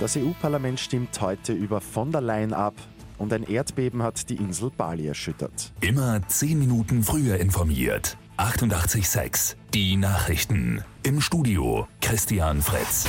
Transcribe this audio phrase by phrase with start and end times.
[0.00, 2.74] Das EU-Parlament stimmt heute über von der Leyen ab
[3.18, 5.72] und ein Erdbeben hat die Insel Bali erschüttert.
[5.80, 8.16] Immer 10 Minuten früher informiert.
[8.36, 10.84] 88.6 Die Nachrichten.
[11.02, 13.06] Im Studio Christian Fritz.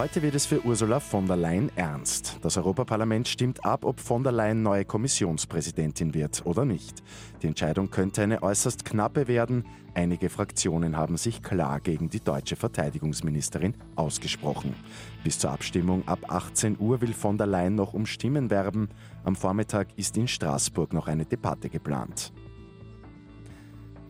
[0.00, 2.38] Heute wird es für Ursula von der Leyen ernst.
[2.40, 7.02] Das Europaparlament stimmt ab, ob von der Leyen neue Kommissionspräsidentin wird oder nicht.
[7.42, 9.66] Die Entscheidung könnte eine äußerst knappe werden.
[9.92, 14.74] Einige Fraktionen haben sich klar gegen die deutsche Verteidigungsministerin ausgesprochen.
[15.22, 18.88] Bis zur Abstimmung ab 18 Uhr will von der Leyen noch um Stimmen werben.
[19.24, 22.32] Am Vormittag ist in Straßburg noch eine Debatte geplant.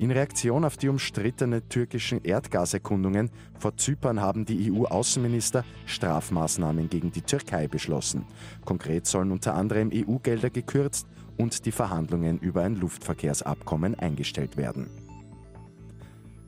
[0.00, 3.28] In Reaktion auf die umstrittene türkischen Erdgaserkundungen
[3.58, 8.24] vor Zypern haben die EU-Außenminister Strafmaßnahmen gegen die Türkei beschlossen.
[8.64, 14.88] Konkret sollen unter anderem EU-Gelder gekürzt und die Verhandlungen über ein Luftverkehrsabkommen eingestellt werden.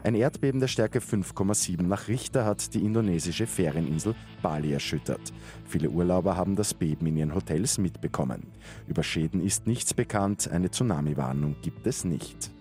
[0.02, 5.30] Ein Erdbeben der Stärke 5,7 nach Richter hat die indonesische Ferieninsel Bali erschüttert.
[5.66, 8.46] Viele Urlauber haben das Beben in ihren Hotels mitbekommen.
[8.88, 12.51] Über Schäden ist nichts bekannt, eine Tsunami-Warnung gibt es nicht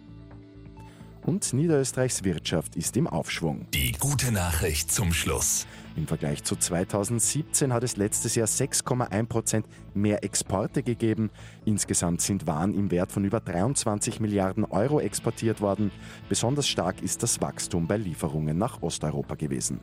[1.25, 3.67] und Niederösterreichs Wirtschaft ist im Aufschwung.
[3.73, 5.67] Die gute Nachricht zum Schluss.
[5.97, 11.29] Im Vergleich zu 2017 hat es letztes Jahr 6,1 Prozent mehr Exporte gegeben.
[11.65, 15.91] Insgesamt sind Waren im Wert von über 23 Milliarden Euro exportiert worden.
[16.29, 19.81] Besonders stark ist das Wachstum bei Lieferungen nach Osteuropa gewesen.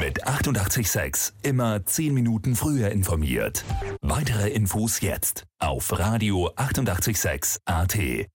[0.00, 3.64] Mit 886 immer 10 Minuten früher informiert.
[4.02, 8.28] Weitere Infos jetzt auf Radio 886 AT.